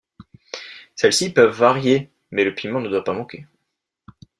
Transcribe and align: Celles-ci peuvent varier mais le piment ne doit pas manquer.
Celles-ci 0.95 1.31
peuvent 1.31 1.55
varier 1.55 2.09
mais 2.31 2.43
le 2.43 2.55
piment 2.55 2.79
ne 2.81 2.89
doit 2.89 3.03
pas 3.03 3.13
manquer. 3.13 3.45